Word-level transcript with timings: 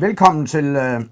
Velkommen 0.00 0.46
til 0.46 0.76
uh, 0.76 1.02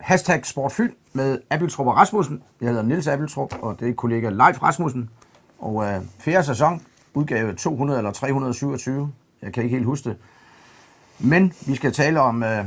hashtag 0.00 0.46
Sportfyn 0.46 0.90
med 1.12 1.38
Appeltrup 1.50 1.86
og 1.86 1.96
Rasmussen. 1.96 2.42
Jeg 2.60 2.68
hedder 2.68 2.82
Nils 2.82 3.08
Appeltrup, 3.08 3.54
og 3.62 3.80
det 3.80 3.88
er 3.88 3.94
kollega 3.94 4.28
Leif 4.28 4.62
Rasmussen. 4.62 5.10
Og 5.58 5.74
uh, 5.74 5.84
fjerde 6.18 6.46
sæson, 6.46 6.82
udgave 7.14 7.54
200 7.54 7.98
eller 7.98 8.12
327. 8.12 9.12
Jeg 9.42 9.52
kan 9.52 9.62
ikke 9.62 9.76
helt 9.76 9.86
huske 9.86 10.08
det. 10.08 10.18
Men 11.18 11.52
vi 11.66 11.74
skal 11.74 11.92
tale 11.92 12.20
om 12.20 12.42
uh, 12.42 12.66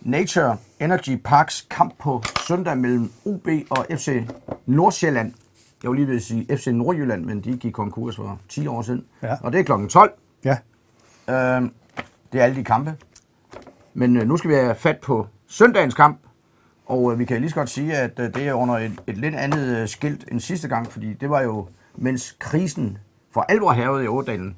Nature 0.00 0.56
Energy 0.80 1.20
Parks 1.24 1.66
kamp 1.70 1.94
på 1.98 2.22
søndag 2.48 2.78
mellem 2.78 3.12
UB 3.24 3.48
og 3.70 3.86
FC 3.90 4.26
Nordsjælland. 4.66 5.32
Jeg 5.82 5.90
vil 5.90 5.98
lige 5.98 6.08
vil 6.08 6.20
sige 6.20 6.56
FC 6.56 6.66
Nordjylland, 6.66 7.24
men 7.24 7.40
de 7.40 7.56
gik 7.56 7.72
konkurs 7.72 8.16
for 8.16 8.40
10 8.48 8.66
år 8.66 8.82
siden. 8.82 9.04
Ja. 9.22 9.36
Og 9.42 9.52
det 9.52 9.60
er 9.60 9.64
klokken 9.64 9.88
12. 9.88 10.12
Ja, 10.44 10.56
Øh, 11.28 11.62
det 12.32 12.40
er 12.40 12.44
alle 12.44 12.56
de 12.56 12.64
kampe. 12.64 12.96
Men 13.94 14.16
øh, 14.16 14.28
nu 14.28 14.36
skal 14.36 14.50
vi 14.50 14.54
have 14.54 14.74
fat 14.74 14.96
på 15.02 15.26
søndagens 15.48 15.94
kamp. 15.94 16.18
Og 16.86 17.12
øh, 17.12 17.18
vi 17.18 17.24
kan 17.24 17.40
lige 17.40 17.50
så 17.50 17.56
godt 17.56 17.70
sige, 17.70 17.96
at 17.96 18.10
øh, 18.18 18.34
det 18.34 18.48
er 18.48 18.52
under 18.54 18.74
et, 18.78 18.92
et 19.06 19.16
lidt 19.16 19.34
andet 19.34 19.90
skilt 19.90 20.24
end 20.32 20.40
sidste 20.40 20.68
gang, 20.68 20.92
fordi 20.92 21.12
det 21.20 21.30
var 21.30 21.42
jo, 21.42 21.66
mens 21.96 22.36
krisen 22.40 22.98
for 23.34 23.44
alvor 23.48 23.72
havede 23.72 24.04
i 24.04 24.08
Ådalen. 24.08 24.56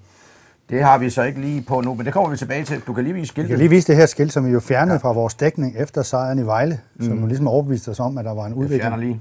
Det 0.70 0.82
har 0.84 0.98
vi 0.98 1.10
så 1.10 1.22
ikke 1.22 1.40
lige 1.40 1.62
på 1.68 1.80
nu, 1.80 1.94
men 1.94 2.06
det 2.06 2.12
kommer 2.12 2.30
vi 2.30 2.36
tilbage 2.36 2.64
til. 2.64 2.80
Du 2.86 2.92
kan 2.92 3.04
lige 3.04 3.14
vise 3.14 3.20
jeg 3.22 3.26
skiltet. 3.28 3.48
kan 3.48 3.58
lige 3.58 3.70
vise 3.70 3.86
det 3.86 3.96
her 3.96 4.06
skilt, 4.06 4.32
som 4.32 4.46
vi 4.46 4.50
jo 4.50 4.60
fjernede 4.60 4.94
ja. 4.94 4.98
fra 5.08 5.12
vores 5.12 5.34
dækning 5.34 5.74
efter 5.78 6.02
sejren 6.02 6.38
i 6.38 6.42
Vejle, 6.42 6.80
mm. 6.96 7.04
som 7.04 7.20
jo 7.20 7.26
ligesom 7.26 7.48
overbeviste 7.48 7.88
os 7.88 8.00
om, 8.00 8.18
at 8.18 8.24
der 8.24 8.34
var 8.34 8.46
en 8.46 8.60
Jeg 8.62 8.68
fjerner 8.70 8.96
udvikling. 8.96 9.00
lige 9.00 9.20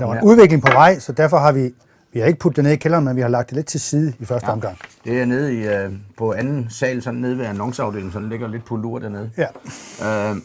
Der 0.00 0.06
var 0.06 0.12
en 0.12 0.18
her. 0.18 0.24
udvikling 0.26 0.62
på 0.62 0.72
vej, 0.72 0.98
så 0.98 1.12
derfor 1.12 1.38
har 1.38 1.52
vi, 1.52 1.70
vi 2.12 2.18
har 2.20 2.26
ikke 2.26 2.38
puttet 2.38 2.56
det 2.56 2.64
ned 2.64 2.72
i 2.72 2.76
kælderen, 2.76 3.04
men 3.04 3.16
vi 3.16 3.20
har 3.20 3.28
lagt 3.28 3.48
det 3.50 3.56
lidt 3.56 3.66
til 3.66 3.80
side 3.80 4.12
i 4.18 4.24
første 4.24 4.46
ja. 4.46 4.52
omgang. 4.52 4.78
Det 5.04 5.20
er 5.20 5.24
nede 5.24 5.54
i, 5.54 5.66
øh, 5.66 5.92
på 6.16 6.32
anden 6.32 6.66
sal, 6.70 7.02
sådan 7.02 7.20
nede 7.20 7.38
ved 7.38 7.44
annonceafdelingen, 7.46 8.12
så 8.12 8.18
den 8.18 8.28
ligger 8.28 8.48
lidt 8.48 8.64
på 8.64 8.76
lur 8.76 8.98
dernede. 8.98 9.30
Ja. 9.36 10.30
Øh, 10.30 10.36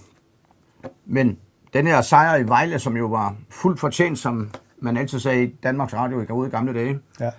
men 1.05 1.37
den 1.73 1.87
her 1.87 2.01
sejr 2.01 2.35
i 2.35 2.47
Vejle, 2.47 2.79
som 2.79 2.97
jo 2.97 3.05
var 3.05 3.35
fuldt 3.49 3.79
fortjent, 3.79 4.19
som 4.19 4.49
man 4.81 4.97
altid 4.97 5.19
sagde 5.19 5.43
i 5.43 5.55
Danmarks 5.63 5.93
Radio 5.93 6.21
i 6.21 6.49
gamle 6.49 6.73
dage, 6.73 6.99
Ja. 7.19 7.29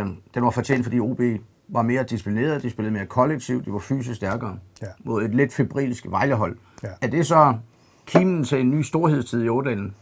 øh, 0.00 0.06
den 0.34 0.44
var 0.44 0.50
fortjent, 0.50 0.84
fordi 0.84 1.00
OB 1.00 1.20
var 1.68 1.82
mere 1.82 2.02
disciplineret, 2.02 2.62
de 2.62 2.70
spillede 2.70 2.94
mere 2.94 3.06
kollektivt, 3.06 3.64
de 3.66 3.72
var 3.72 3.78
fysisk 3.78 4.16
stærkere 4.16 4.56
Ja. 4.82 4.86
mod 5.04 5.22
et 5.24 5.34
lidt 5.34 5.52
febrilsk 5.54 6.06
Vejlehold. 6.08 6.56
Ja. 6.82 6.88
Er 7.02 7.06
det 7.06 7.26
så 7.26 7.54
kimen 8.06 8.44
til 8.44 8.60
en 8.60 8.70
ny 8.70 8.82
storhedstid 8.82 9.42
i 9.42 9.48
Ådalen? 9.48 9.94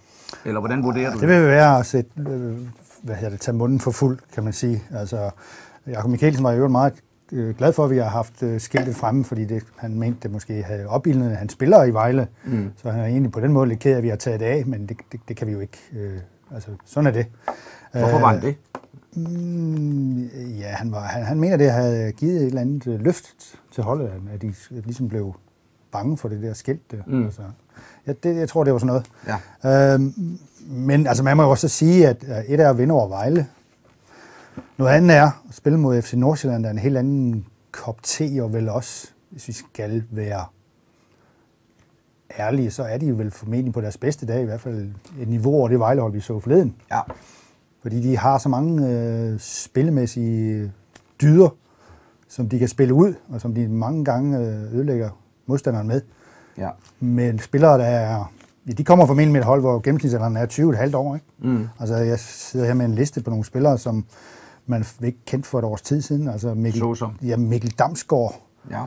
Eller 0.45 0.61
hvordan 0.61 0.83
vurderer 0.83 1.12
du 1.12 1.20
Det 1.20 1.28
vil 1.28 1.42
være 1.47 1.78
at 1.78 1.86
sætte, 1.86 2.11
øh, 2.19 2.58
hvad 3.02 3.14
hedder 3.14 3.30
det, 3.30 3.41
tage 3.41 3.56
munden 3.56 3.80
for 3.80 3.91
fuld, 3.91 4.19
kan 4.33 4.44
man 4.44 4.52
sige. 4.52 4.83
Altså, 4.94 5.30
Jakob 5.86 6.11
Mikkelsen 6.11 6.44
var 6.44 6.52
jo 6.52 6.69
meget 6.69 6.92
øh, 7.33 7.56
glad 7.56 7.72
for, 7.72 7.84
at 7.84 7.91
vi 7.91 7.97
har 7.97 8.08
haft 8.08 8.42
øh, 8.42 8.61
skiltet 8.61 8.97
fremme, 8.97 9.25
fordi 9.25 9.44
det, 9.44 9.62
han 9.77 9.98
mente, 9.98 10.19
det 10.22 10.30
måske 10.30 10.62
havde 10.62 10.86
opildnet 10.86 11.36
hans 11.36 11.52
spillere 11.52 11.89
i 11.89 11.92
Vejle. 11.92 12.28
Mm. 12.44 12.70
Så 12.77 12.91
han 12.91 13.00
er 13.00 13.06
egentlig 13.06 13.33
på 13.33 13.41
den 13.41 13.52
måde 13.52 13.69
lidt 13.69 13.80
ked 13.80 13.92
af, 13.92 13.97
at 13.97 14.02
vi 14.02 14.08
har 14.08 14.17
taget 14.17 14.41
det 14.41 14.47
af, 14.47 14.67
men 14.67 14.86
det, 14.86 14.97
det, 15.12 15.20
det 15.28 15.36
kan 15.36 15.47
vi 15.47 15.52
jo 15.52 15.61
ikke. 15.61 15.78
Øh, 15.97 16.19
altså, 16.55 16.70
sådan 16.84 17.06
er 17.06 17.11
det. 17.11 17.27
Hvorfor 17.92 18.19
var 18.19 18.33
han 18.33 18.42
det? 18.42 18.56
Mm, 19.17 20.27
ja, 20.58 20.69
han, 20.69 20.92
var, 20.92 21.00
han, 21.00 21.24
han 21.24 21.41
mener, 21.41 21.56
det 21.56 21.70
havde 21.70 22.12
givet 22.12 22.36
et 22.36 22.47
eller 22.47 22.61
andet 22.61 22.86
øh, 22.86 23.00
løft 23.00 23.58
til 23.72 23.83
holdet, 23.84 24.11
at 24.33 24.42
de 24.42 24.55
ligesom 24.70 25.08
blev 25.08 25.34
bange 25.92 26.17
for 26.17 26.28
det 26.28 26.42
der 26.42 26.55
skilt 26.55 26.91
der. 26.91 27.02
Mm. 27.06 27.24
Altså, 27.24 27.42
ja, 28.06 28.12
det, 28.22 28.36
jeg 28.36 28.48
tror, 28.48 28.64
det 28.64 28.72
var 28.72 28.78
sådan 28.78 28.86
noget. 28.86 29.06
Ja. 29.64 29.94
Øhm, 29.94 30.39
men 30.67 31.06
altså, 31.06 31.22
man 31.22 31.36
må 31.36 31.42
jo 31.42 31.50
også 31.50 31.69
sige, 31.69 32.09
at 32.09 32.25
øh, 32.28 32.45
et 32.55 32.61
er 32.61 32.70
at 32.70 32.78
vinde 32.78 32.95
over 32.95 33.09
Vejle. 33.09 33.47
Noget 34.78 34.92
andet 34.92 35.17
er 35.17 35.25
at 35.25 35.55
spille 35.55 35.78
mod 35.78 36.03
FC 36.03 36.12
Nordsjælland, 36.12 36.62
der 36.62 36.69
er 36.69 36.73
en 36.73 36.78
helt 36.78 36.97
anden 36.97 37.47
kop 37.73 38.03
te, 38.03 38.41
og 38.42 38.53
vel 38.53 38.69
også, 38.69 39.08
hvis 39.31 39.48
vi 39.48 39.53
skal 39.53 40.05
være 40.11 40.45
ærlige, 42.39 42.70
så 42.70 42.83
er 42.83 42.98
de 42.98 43.18
vel 43.18 43.30
formentlig 43.30 43.73
på 43.73 43.80
deres 43.80 43.96
bedste 43.96 44.27
dag, 44.27 44.42
i 44.42 44.45
hvert 44.45 44.61
fald 44.61 44.90
et 45.20 45.29
niveau 45.29 45.55
over 45.55 45.68
det 45.68 45.79
Vejlehold, 45.79 46.13
vi 46.13 46.20
så 46.20 46.40
forleden. 46.40 46.77
Ja. 46.90 47.01
Fordi 47.83 48.01
de 48.01 48.17
har 48.17 48.39
så 48.39 48.48
mange 48.48 48.89
øh, 48.89 49.40
spillemæssige 49.40 50.73
dyder, 51.23 51.48
som 52.29 52.48
de 52.48 52.58
kan 52.58 52.69
spille 52.69 52.95
ud, 52.95 53.14
og 53.29 53.40
som 53.40 53.55
de 53.55 53.69
mange 53.69 54.05
gange 54.05 54.39
øh, 54.39 54.74
ødelægger 54.74 55.11
modstanderen 55.46 55.86
med. 55.86 56.01
ja. 56.58 56.70
Men 57.01 57.39
spillere, 57.39 57.79
der 57.79 57.85
er... 57.85 58.33
Ja, 58.68 58.72
de 58.72 58.84
kommer 58.84 59.06
formentlig 59.06 59.32
med 59.32 59.40
et 59.40 59.46
hold, 59.46 59.60
hvor 59.60 59.80
gennemsnitsalderen 59.80 60.36
er 60.36 60.46
20 60.46 60.70
et 60.70 60.78
halvt 60.78 60.94
år. 60.94 61.14
Ikke? 61.14 61.27
Mm. 61.38 61.68
Altså, 61.80 61.96
jeg 61.96 62.18
sidder 62.18 62.66
her 62.66 62.74
med 62.74 62.84
en 62.86 62.94
liste 62.94 63.22
på 63.22 63.30
nogle 63.30 63.44
spillere, 63.44 63.78
som 63.78 64.04
man 64.66 64.84
ikke 65.02 65.18
kendte 65.27 65.48
for 65.48 65.58
et 65.58 65.64
års 65.64 65.82
tid 65.82 66.02
siden. 66.02 66.28
Altså 66.28 66.54
Mikkel, 66.54 66.80
Såsom? 66.80 67.12
ja, 67.22 67.36
Mikkel 67.36 67.70
Damsgaard. 67.70 68.34
Ja. 68.70 68.82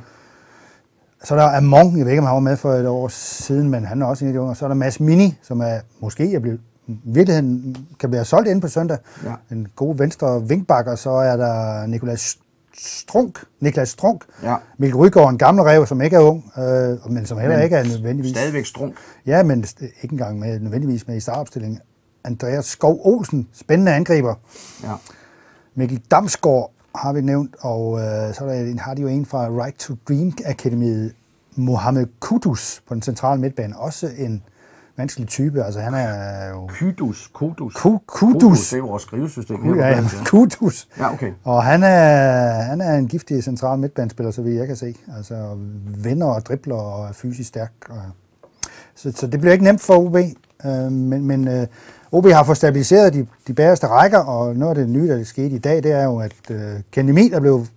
Så 1.24 1.36
er 1.36 1.40
der 1.40 1.52
jeg 1.52 2.06
ved 2.06 2.12
ikke, 2.12 2.20
om 2.20 2.26
han 2.26 2.34
var 2.34 2.40
med 2.40 2.58
for 2.58 2.74
et 2.74 2.88
år 2.88 3.08
siden, 3.08 3.70
men 3.70 3.86
han 3.86 4.02
er 4.02 4.06
også 4.06 4.26
en 4.26 4.30
af 4.30 4.34
de 4.34 4.40
unge. 4.40 4.52
Og 4.52 4.58
så 4.58 4.66
er 4.66 4.68
der 4.70 4.76
Mads 4.76 5.00
Mini, 5.00 5.38
som 5.42 5.62
er 5.62 5.80
måske 6.00 6.34
er 6.34 6.40
blevet, 6.40 6.60
i 6.88 7.00
virkeligheden 7.04 7.76
kan 8.00 8.10
blive 8.10 8.26
solgt 8.26 8.50
ind 8.50 8.62
på 8.62 8.68
søndag. 8.68 8.98
Ja. 9.24 9.34
En 9.52 9.68
god 9.76 9.96
venstre 9.96 10.48
vinkbak, 10.48 10.88
og 10.88 10.98
så 10.98 11.10
er 11.10 11.38
der 11.38 11.86
Nikolaj 11.86 12.16
Strunk, 12.84 13.44
Niklas 13.60 13.90
Strunk, 13.90 14.26
Ja. 14.44 14.56
Mikkel 14.78 14.98
Rygaard, 14.98 15.30
en 15.30 15.38
gammel 15.38 15.64
rev, 15.64 15.86
som 15.88 16.02
ikke 16.02 16.16
er 16.16 16.20
ung, 16.20 16.52
øh, 16.58 17.12
men 17.12 17.26
som 17.26 17.38
heller 17.38 17.56
Men 17.56 17.64
ikke 17.64 17.76
er 17.76 17.84
nødvendigvis... 17.84 18.32
Stadigvæk 18.32 18.66
strunk. 18.66 18.96
Ja, 19.26 19.44
men 19.44 19.66
ikke 20.02 20.14
engang 20.14 20.40
med, 20.40 20.60
nødvendigvis 20.60 21.08
med 21.08 21.16
i 21.18 21.20
startopstillingen. 21.20 21.80
Andreas 22.24 22.66
Skov 22.66 23.00
Olsen, 23.04 23.48
spændende 23.54 23.92
angriber. 23.94 24.36
Ja. 24.84 24.94
Mikkel 25.76 26.02
Damsgaard 26.12 26.72
har 26.96 27.14
vi 27.14 27.22
nævnt, 27.22 27.56
og 27.60 28.00
øh, 28.00 28.34
så 28.34 28.44
er 28.46 28.48
der, 28.48 28.54
en- 28.54 28.80
har 28.80 28.94
de 28.94 29.02
jo 29.02 29.08
en 29.08 29.26
fra 29.26 29.48
Right 29.64 29.78
to 29.80 29.94
Dream 30.08 30.34
Akademiet, 30.46 31.14
Mohamed 31.56 32.08
Kudus 32.20 32.82
på 32.88 32.94
den 32.94 33.02
centrale 33.02 33.42
midtbane. 33.42 33.78
Også 33.78 34.10
en 34.18 34.44
vanskelig 35.00 35.28
type. 35.28 35.64
Altså 35.64 35.80
han 35.80 35.94
er 35.94 36.50
jo... 36.50 36.68
Kydus, 36.68 37.30
Kudus. 37.34 37.74
Ku- 37.74 38.02
Kudus. 38.08 38.70
Det 38.70 38.78
er 38.78 38.82
vores 38.82 39.04
skrivesystem. 39.04 39.76
Ja, 39.76 39.88
ja, 39.88 39.96
ja. 39.98 40.04
Kudus. 40.26 40.88
ja, 40.98 41.14
okay. 41.14 41.32
Og 41.44 41.64
han 41.64 41.84
er, 41.84 42.52
han 42.62 42.82
er 42.82 42.96
en 42.98 43.08
giftig 43.08 43.44
central 43.44 43.80
midtbanespiller, 43.80 44.32
så 44.32 44.42
vidt 44.42 44.58
jeg 44.60 44.68
kan 44.68 44.76
se. 44.76 44.96
Altså 45.18 45.58
vinder 46.04 46.28
og 46.28 46.46
dribler 46.46 46.76
og 46.76 47.08
er 47.08 47.12
fysisk 47.14 47.48
stærk. 47.50 47.72
Og, 47.90 48.02
så, 48.96 49.12
så 49.16 49.28
det 49.28 49.40
bliver 49.40 49.54
ikke 49.54 49.66
nemt 49.66 49.82
for 49.82 49.94
OB. 49.94 50.16
Øh, 50.66 50.92
men 50.92 51.26
men 51.26 51.48
øh, 51.48 51.68
OB 52.12 52.26
har 52.26 52.44
fået 52.44 52.58
stabiliseret 52.58 53.14
de, 53.14 53.28
de 53.48 53.54
bagerste 53.54 53.88
rækker, 53.88 54.20
og 54.20 54.56
noget 54.56 54.78
af 54.78 54.86
det 54.86 54.90
nye, 54.94 55.08
der 55.08 55.24
skete 55.24 55.56
i 55.56 55.60
dag, 55.60 55.84
det 55.84 55.92
er 55.92 56.04
jo, 56.04 56.18
at 56.20 56.36
øh, 56.52 56.60
Kenny 56.92 57.10
Emil 57.10 57.34
er 57.34 57.40
blevet, 57.40 57.68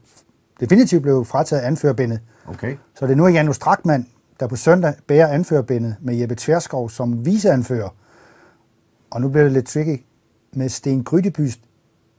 definitivt 0.61 1.03
blev 1.03 1.25
frataget 1.25 1.63
anførerbindet. 1.63 2.21
Okay. 2.49 2.77
Så 2.95 3.07
det 3.07 3.13
er 3.13 3.17
nu 3.17 3.27
Janus 3.29 3.57
Strakman, 3.57 4.07
der 4.43 4.49
på 4.49 4.57
søndag 4.57 4.95
bærer 5.07 5.27
anførerbindet 5.27 5.97
med 6.01 6.15
Jeppe 6.15 6.35
Tverskov 6.35 6.91
som 6.91 7.27
viceanfører. 7.27 7.89
Og 9.11 9.21
nu 9.21 9.29
bliver 9.29 9.43
det 9.45 9.53
lidt 9.53 9.67
tricky 9.67 10.05
med 10.53 10.69
Sten 10.69 11.05
Grydebyst 11.05 11.61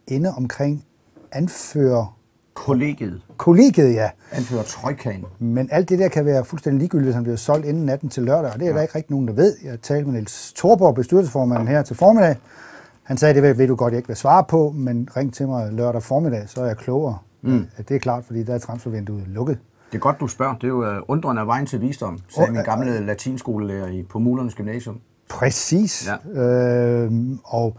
inde 0.07 0.33
omkring 0.37 0.85
anfører 1.31 2.17
Kollegiet 2.53 3.21
kollegiet, 3.37 3.93
ja. 3.93 4.09
anfører 4.31 4.63
Trojkagen. 4.63 5.25
Men 5.39 5.69
alt 5.71 5.89
det 5.89 5.99
der 5.99 6.07
kan 6.07 6.25
være 6.25 6.45
fuldstændig 6.45 6.79
ligegyldigt, 6.79 7.05
hvis 7.05 7.15
han 7.15 7.23
bliver 7.23 7.37
solgt 7.37 7.65
inden 7.65 7.85
natten 7.85 8.09
til 8.09 8.23
lørdag, 8.23 8.51
og 8.51 8.59
det 8.59 8.65
er 8.65 8.69
ja. 8.69 8.75
der 8.75 8.81
ikke 8.81 8.95
rigtig 8.95 9.11
nogen, 9.11 9.27
der 9.27 9.33
ved. 9.33 9.55
Jeg 9.63 9.81
talte 9.81 10.05
med 10.05 10.13
Niels 10.13 10.53
Thorborg, 10.53 10.95
bestyrelsesformanden 10.95 11.67
her 11.67 11.81
til 11.81 11.95
formiddag. 11.95 12.35
Han 13.03 13.17
sagde, 13.17 13.41
det 13.41 13.57
ved, 13.57 13.67
du 13.67 13.75
godt, 13.75 13.91
jeg 13.91 13.97
ikke 13.97 14.07
vil 14.07 14.17
svare 14.17 14.43
på, 14.43 14.73
men 14.75 15.09
ring 15.17 15.33
til 15.33 15.47
mig 15.47 15.73
lørdag 15.73 16.03
formiddag, 16.03 16.49
så 16.49 16.61
er 16.61 16.65
jeg 16.65 16.77
klogere. 16.77 17.17
Mm. 17.41 17.67
Det 17.87 17.95
er 17.95 17.99
klart, 17.99 18.25
fordi 18.25 18.43
der 18.43 18.53
er 18.53 18.57
transfervinduet 18.57 19.27
lukket. 19.27 19.57
Det 19.93 19.97
er 19.99 20.01
godt, 20.01 20.19
du 20.19 20.27
spørger. 20.27 20.53
Det 20.55 20.63
er 20.63 20.67
jo 20.67 20.91
uh, 20.97 21.01
undrende 21.07 21.41
af 21.41 21.47
vejen 21.47 21.65
til 21.65 21.81
visdom, 21.81 22.19
sagde 22.29 22.49
Åh, 22.49 22.55
min 22.55 22.63
gamle 22.63 23.05
latinskolelærer 23.05 23.87
i, 23.87 24.03
på 24.03 24.19
Mulernes 24.19 24.55
Gymnasium. 24.55 24.99
Præcis. 25.29 26.09
Ja. 26.35 26.41
Øhm, 26.41 27.39
og 27.43 27.77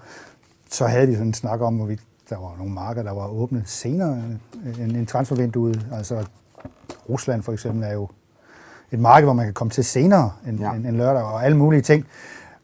så 0.70 0.86
havde 0.86 1.06
vi 1.06 1.12
sådan 1.12 1.26
en 1.26 1.34
snak 1.34 1.60
om, 1.60 1.76
hvorvidt 1.76 2.00
der 2.30 2.36
var 2.36 2.54
nogle 2.58 2.72
marker, 2.72 3.02
der 3.02 3.12
var 3.14 3.26
åbne 3.28 3.62
senere 3.66 4.22
end, 4.80 4.96
end 4.96 5.06
transfervinduet. 5.06 5.86
Altså 5.92 6.24
Rusland 7.08 7.42
for 7.42 7.52
eksempel 7.52 7.82
er 7.82 7.92
jo 7.92 8.08
et 8.92 8.98
marked, 9.00 9.26
hvor 9.26 9.32
man 9.32 9.44
kan 9.44 9.54
komme 9.54 9.70
til 9.70 9.84
senere 9.84 10.30
end, 10.48 10.60
Ja. 10.60 10.72
end, 10.72 10.86
end 10.86 10.96
lørdag, 10.96 11.22
og 11.22 11.44
alle 11.44 11.56
mulige 11.56 11.82
ting. 11.82 12.06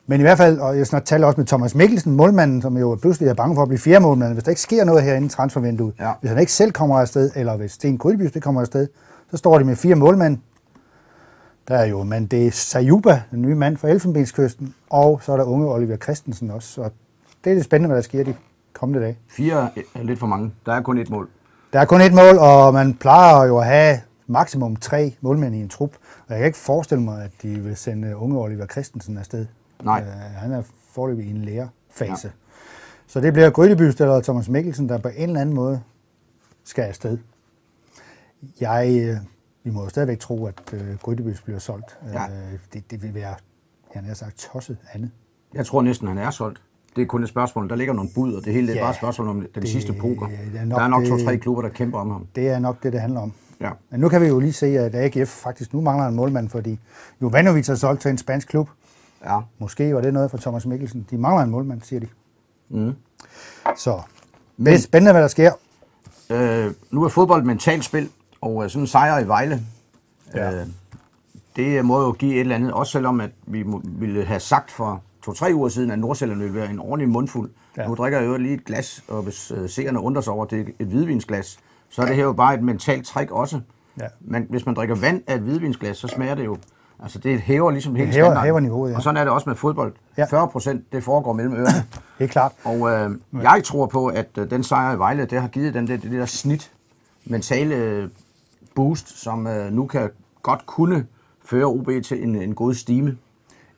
Men 0.07 0.21
i 0.21 0.23
hvert 0.23 0.39
fald, 0.39 0.59
og 0.59 0.79
jeg 0.79 0.87
snart 0.87 1.05
taler 1.05 1.27
også 1.27 1.41
med 1.41 1.47
Thomas 1.47 1.75
Mikkelsen, 1.75 2.13
målmanden, 2.13 2.63
som 2.63 2.77
jo 2.77 2.99
pludselig 3.03 3.29
er 3.29 3.35
bange 3.35 3.55
for 3.55 3.63
at 3.63 3.69
blive 3.69 3.79
fjerde 3.79 4.01
målmand. 4.03 4.33
Hvis 4.33 4.45
der 4.45 4.51
ikke 4.51 4.61
sker 4.61 4.85
noget 4.85 5.03
her 5.03 5.15
inden 5.15 5.31
transfervinduet, 5.31 5.95
Ja. 6.01 6.13
hvis 6.21 6.31
han 6.31 6.39
ikke 6.41 6.53
selv 6.53 6.73
kommer 6.73 6.99
afsted, 7.01 7.31
eller 7.37 7.57
hvis 7.57 7.73
Sten 7.73 7.99
Grydebys 7.99 8.33
det 8.33 8.43
kommer 8.43 8.61
afsted, 8.61 8.89
så 9.31 9.37
står 9.37 9.59
de 9.59 9.65
med 9.65 9.77
fire 9.77 9.95
målmænd. 9.95 10.39
Der 11.69 11.77
er 11.77 11.87
jo 11.87 12.03
Mande 12.03 12.51
Sayuba, 12.51 13.23
den 13.31 13.43
nye 13.43 13.55
mand 13.55 13.77
fra 13.77 13.89
Elfenbenskysten, 13.89 14.75
og 14.91 15.21
så 15.23 15.33
er 15.33 15.37
der 15.37 15.45
unge 15.45 15.73
Oliver 15.73 15.97
Christensen 15.97 16.51
også. 16.51 16.69
Så 16.69 16.91
det 17.45 17.51
er 17.51 17.55
lidt 17.55 17.65
spændende, 17.65 17.87
hvad 17.87 17.97
der 17.97 18.03
sker 18.03 18.25
de 18.25 18.35
kommende 18.73 19.01
dage. 19.01 19.19
Fire 19.29 19.71
er 19.95 20.03
lidt 20.03 20.19
for 20.19 20.27
mange. 20.27 20.53
Der 20.67 20.73
er 20.73 20.81
kun 20.83 20.99
et 20.99 21.11
mål. 21.11 21.29
Der 21.73 21.81
er 21.81 21.85
kun 21.85 22.01
et 22.01 22.13
mål, 22.13 22.39
og 22.39 22.73
man 22.75 22.95
plejer 22.95 23.47
jo 23.47 23.59
at 23.59 23.67
have 23.67 24.01
maksimum 24.27 24.77
tre 24.77 25.15
målmænd 25.21 25.55
i 25.55 25.61
en 25.61 25.69
trup. 25.69 25.91
Og 26.27 26.29
jeg 26.29 26.39
kan 26.39 26.47
ikke 26.47 26.59
forestille 26.59 27.03
mig, 27.03 27.25
at 27.25 27.31
de 27.43 27.49
vil 27.49 27.77
sende 27.77 28.17
unge 28.17 28.39
Oliver 28.39 28.67
Christensen 28.67 29.19
afsted. 29.19 29.47
Nej. 29.83 30.01
Øh, 30.01 30.07
han 30.37 30.53
er 30.53 30.63
forløbig 30.93 31.27
i 31.27 31.31
en 31.31 31.45
lærefase. 31.45 32.27
Ja. 32.29 32.33
Så 33.07 33.21
det 33.21 33.33
bliver 33.33 33.51
Grydebyst 33.51 34.01
eller 34.01 34.21
Thomas 34.21 34.49
Mikkelsen, 34.49 34.89
der 34.89 34.99
på 34.99 35.09
en 35.09 35.29
eller 35.29 35.41
anden 35.41 35.55
måde 35.55 35.81
skal 36.65 36.83
afsted. 36.83 37.19
Jeg 38.61 39.01
øh, 39.03 39.17
vi 39.65 39.71
må 39.71 39.83
jo 39.83 39.89
stadigvæk 39.89 40.19
tro, 40.19 40.47
at 40.47 40.55
øh, 40.73 40.97
Grydebys 41.03 41.41
bliver 41.41 41.59
solgt. 41.59 41.99
Ja. 42.13 42.25
Øh, 42.25 42.59
det, 42.73 42.91
det 42.91 43.03
vil 43.03 43.15
være, 43.15 43.35
jeg 43.95 44.03
har 44.03 44.15
sagt, 44.15 44.39
tosset 44.53 44.77
andet. 44.93 45.11
Jeg 45.55 45.67
tror 45.67 45.83
næsten, 45.83 46.09
han 46.09 46.19
er 46.19 46.31
solgt. 46.31 46.63
Det 46.97 47.03
er 47.03 47.07
kun 47.07 47.23
et 47.23 47.29
spørgsmål. 47.29 47.69
Der 47.69 47.77
ligger 47.77 47.95
nogle 47.95 48.11
bud, 48.15 48.35
og 48.35 48.45
det 48.45 48.53
hele 48.53 48.67
det 48.67 48.73
er 48.73 48.77
Ja, 48.77 48.83
bare 48.83 48.91
et 48.91 48.97
spørgsmål 48.97 49.29
om 49.29 49.41
den 49.41 49.63
det- 49.63 49.69
sidste 49.71 49.93
poker. 49.93 50.27
det 50.27 50.61
er 50.61 50.65
nok 50.65 50.79
der 50.79 50.85
er 50.85 50.89
nok 50.89 51.05
to-tre 51.05 51.37
klubber, 51.39 51.63
der 51.63 51.69
kæmper 51.69 51.99
om 51.99 52.11
ham. 52.11 52.27
Det 52.35 52.49
er 52.49 52.59
nok 52.59 52.83
det, 52.83 52.93
det 52.93 53.01
handler 53.01 53.21
om. 53.21 53.33
Ja. 53.61 53.71
Men 53.91 54.01
nu 54.01 54.09
kan 54.09 54.21
vi 54.21 54.27
jo 54.27 54.39
lige 54.41 54.53
se, 54.53 54.67
at 54.67 54.95
AGF 54.95 55.29
faktisk 55.29 55.73
nu 55.75 55.81
mangler 55.81 56.07
en 56.07 56.15
målmand, 56.15 56.49
fordi 56.49 56.79
Jovanovic 57.23 57.69
er 57.69 57.75
solgt 57.75 58.03
til 58.03 58.11
en 58.11 58.19
spansk 58.19 58.49
klub. 58.49 58.69
ja. 59.25 59.41
Måske 59.59 59.95
var 59.95 60.01
det 60.01 60.15
noget 60.15 60.31
for 60.31 60.39
Thomas 60.39 60.67
Mikkelsen. 60.67 61.07
De 61.11 61.19
mangler 61.19 61.43
en 61.45 61.51
målmand, 61.51 61.83
siger 61.83 62.01
de. 62.01 62.09
Mm. 62.69 62.93
Så 63.77 64.01
det 64.57 64.75
er 64.75 64.79
spændende, 64.79 65.13
hvad 65.13 65.23
der 65.23 65.29
sker. 65.29 65.53
Øh, 66.31 66.73
nu 66.91 67.05
er 67.05 67.09
fodbold 67.09 67.41
et 67.41 67.47
mentalt 67.47 67.85
spil, 67.85 68.11
og 68.41 68.65
øh, 68.65 68.71
sådan 68.71 68.83
en 68.83 68.87
sejr 68.87 69.19
i 69.19 69.29
Vejle, 69.29 69.61
Ja. 70.35 70.53
øh, 70.61 70.67
det 71.57 71.85
må 71.85 72.01
jo 72.03 72.13
give 72.13 72.35
et 72.35 72.41
eller 72.41 72.55
andet, 72.55 72.73
også 72.73 72.93
selvom 72.93 73.21
at 73.21 73.31
vi 73.47 73.65
ville 73.85 74.25
have 74.25 74.41
sagt 74.41 74.71
for 74.71 75.03
to-tre 75.25 75.51
uger 75.55 75.69
siden, 75.69 75.91
at 75.91 75.99
Nordsjælland 75.99 76.41
ville 76.41 76.55
være 76.55 76.71
en 76.71 76.79
ordentlig 76.79 77.09
mundfuld. 77.09 77.51
Ja. 77.77 77.87
Nu 77.87 77.95
drikker 77.95 78.19
jeg 78.21 78.29
jo 78.29 78.37
lige 78.37 78.55
et 78.55 78.65
glas, 78.65 79.05
og 79.09 79.23
hvis 79.23 79.53
øh, 79.57 79.69
seerne 79.69 80.01
undrer 80.01 80.23
sig 80.23 80.33
over, 80.33 80.45
at 80.45 80.51
det 80.51 80.61
er 80.61 80.65
et 80.79 80.87
hvidvinsglas, 80.87 81.59
så 81.91 82.03
er 82.03 82.07
det 82.07 82.17
her 82.17 82.23
jo 82.23 82.33
bare 82.33 82.55
et 82.55 82.63
mentalt 82.63 83.07
træk 83.07 83.31
også. 83.31 83.61
Ja. 84.01 84.07
Men 84.21 84.47
hvis 84.51 84.67
man 84.67 84.75
drikker 84.75 84.95
vand 84.95 85.23
af 85.27 85.35
et 85.35 85.41
hvidvinsglas, 85.41 85.97
så 85.97 86.09
smager 86.09 86.35
det 86.35 86.45
jo. 86.45 86.57
Altså 87.03 87.19
det 87.19 87.41
hæver 87.41 87.71
ligesom 87.71 87.95
hele 87.95 88.07
hæver- 88.13 88.13
standarden. 88.25 88.45
hæver 88.45 88.61
niveauet, 88.61 88.91
ja. 88.91 88.97
Og 88.97 89.03
sådan 89.03 89.17
er 89.17 89.25
det 89.25 89.33
også 89.33 89.49
med 89.49 89.57
fodbold. 89.57 89.93
Ja. 90.19 90.25
40 90.31 90.49
procent, 90.49 90.93
det 90.93 91.05
foregår 91.05 91.33
mellem 91.33 91.55
ørerne. 91.55 91.85
Det 92.19 92.25
er 92.25 92.29
klart. 92.29 92.53
Og 92.65 92.91
øh, 92.91 93.11
jeg 93.43 93.61
tror 93.65 93.87
på, 93.87 94.07
at 94.07 94.27
øh, 94.39 94.51
den 94.51 94.65
sejr 94.65 94.95
i 94.95 94.99
Vejle, 94.99 95.25
det 95.25 95.41
har 95.41 95.49
givet 95.49 95.75
den 95.75 95.87
det, 95.87 96.03
det 96.03 96.13
der 96.13 96.27
snit, 96.27 96.71
mentale 97.25 98.11
boost, 98.81 99.19
som 99.23 99.47
øh, 99.47 99.73
nu 99.73 99.87
kan 99.87 100.11
godt 100.43 100.67
kunne 100.67 101.07
føre 101.45 101.65
OB 101.65 101.89
til 102.05 102.23
en, 102.23 102.37
en 102.37 102.55
god 102.55 102.75
stime. 102.75 103.17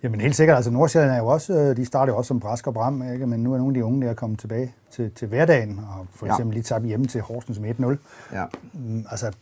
Jamen 0.03 0.21
helt 0.21 0.37
sikkert, 0.37 0.57
altså 0.57 0.71
Nordsjælland 0.71 1.13
er 1.13 1.19
jo 1.19 1.27
også, 1.27 1.55
øh, 1.55 1.77
de 1.77 1.85
startede 1.85 2.13
jo 2.15 2.19
også 2.19 2.29
som 2.29 2.41
Brask 2.41 2.67
og 2.67 2.75
Bram, 2.75 3.13
ikke? 3.13 3.27
men 3.27 3.41
nu 3.43 3.53
er 3.55 3.59
nogle 3.59 3.71
af 3.71 3.75
de 3.75 3.85
unge, 3.85 4.03
der 4.05 4.11
er 4.11 4.15
kommet 4.15 4.39
tilbage 4.39 4.75
til, 4.91 5.11
til 5.11 5.29
hverdagen, 5.29 5.79
og 5.79 6.07
for 6.15 6.27
Ja. 6.27 6.33
eksempel 6.33 6.55
lige 6.55 6.63
tabt 6.63 6.85
hjemme 6.87 7.07
til 7.07 7.21
Horsens 7.21 7.59
med 7.61 7.75
1-0. 7.81 8.37
Ja. 8.37 8.45
Mm, 8.73 9.05
altså, 9.11 9.33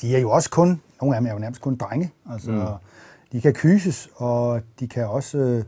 de 0.00 0.16
er 0.16 0.20
jo 0.20 0.30
også 0.30 0.50
kun, 0.50 0.80
nogle 1.00 1.16
af 1.16 1.20
dem 1.20 1.28
er 1.28 1.32
jo 1.32 1.38
nærmest 1.38 1.60
kun 1.60 1.76
drenge, 1.76 2.12
altså, 2.32 2.50
mm. 2.50 2.58
de 3.32 3.40
kan 3.40 3.52
kyses, 3.52 4.08
og 4.16 4.60
de 4.80 4.88
kan 4.88 5.08
også, 5.08 5.38
øh, 5.38 5.64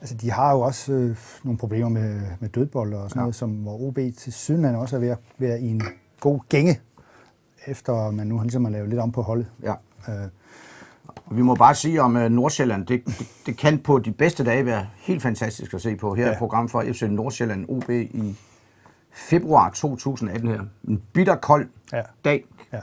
altså 0.00 0.14
de 0.14 0.30
har 0.30 0.52
jo 0.52 0.60
også 0.60 0.92
øh, 0.92 1.16
nogle 1.44 1.58
problemer 1.58 1.88
med, 1.88 2.20
med 2.40 2.48
dødbold 2.48 2.94
og 2.94 3.10
sådan 3.10 3.18
Ja. 3.18 3.20
ja. 3.20 3.24
noget, 3.24 3.34
som, 3.34 3.50
hvor 3.50 3.80
OB 3.88 3.98
til 4.18 4.32
sydenland 4.32 4.76
også 4.76 4.96
er 4.96 5.00
ved 5.00 5.08
at 5.08 5.18
være 5.38 5.60
i 5.60 5.68
en 5.68 5.82
god 6.20 6.40
gænge, 6.48 6.80
efter 7.66 8.10
man 8.10 8.26
nu 8.26 8.36
har 8.36 8.42
ligesom 8.44 8.64
har 8.64 8.72
lavet 8.72 8.88
lidt 8.88 9.00
om 9.00 9.12
på 9.12 9.22
holdet. 9.22 9.46
ja. 9.62 9.74
Øh, 10.08 10.28
vi 11.30 11.42
må 11.42 11.54
bare 11.54 11.74
sige 11.74 12.02
om 12.02 12.16
øh, 12.16 12.30
Nordsjælland, 12.30 12.86
det, 12.86 13.02
det, 13.06 13.28
det 13.46 13.56
kan 13.56 13.78
på 13.78 13.98
de 13.98 14.12
bedste 14.12 14.44
dage 14.44 14.66
være 14.66 14.86
helt 14.96 15.22
fantastisk 15.22 15.74
at 15.74 15.80
se 15.82 15.96
på. 15.96 16.14
Her 16.14 16.22
er 16.24 16.26
Ja. 16.26 16.32
et 16.32 16.38
program 16.38 16.68
for 16.68 16.82
FC 16.92 17.02
Nordsjælland 17.02 17.64
OB 17.68 17.90
i 17.90 18.36
februar 19.12 19.70
2018 19.70 20.48
her. 20.48 20.60
En 20.88 21.02
bitterkold 21.12 21.68
Ja. 21.92 22.02
dag. 22.24 22.44
ja, 22.72 22.78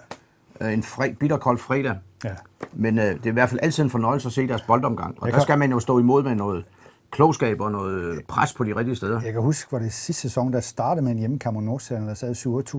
Øh, 0.61 0.73
en 0.73 0.83
fre, 0.83 1.15
bitterkold 1.19 1.57
fredag. 1.57 1.95
ja. 2.23 2.29
Men 2.73 2.97
øh, 2.99 3.05
det 3.05 3.25
er 3.25 3.29
i 3.29 3.33
hvert 3.33 3.49
fald 3.49 3.59
altid 3.63 3.83
en 3.83 3.89
fornøjelse 3.89 4.27
at 4.27 4.33
se 4.33 4.47
deres 4.47 4.61
boldomgang. 4.61 5.15
Og 5.21 5.27
Jeg 5.27 5.33
der 5.33 5.39
kan- 5.39 5.43
skal 5.43 5.59
man 5.59 5.71
jo 5.71 5.79
stå 5.79 5.99
imod 5.99 6.23
med 6.23 6.35
noget 6.35 6.65
klogskab 7.13 7.61
og 7.61 7.71
noget 7.71 8.01
øh, 8.03 8.17
pres 8.27 8.53
på 8.53 8.63
de 8.63 8.75
rigtige 8.75 8.95
steder. 8.95 9.21
Jeg 9.21 9.33
kan 9.33 9.41
huske, 9.41 9.69
hvor 9.69 9.79
det 9.79 9.93
sidste 9.93 10.21
sæson, 10.21 10.53
der 10.53 10.59
startede 10.59 11.03
med 11.03 11.11
en 11.11 11.17
hjemmekamp 11.17 11.53
mod 11.55 11.63
Nordsjælland, 11.63 12.07
der 12.07 12.13
sad 12.13 12.31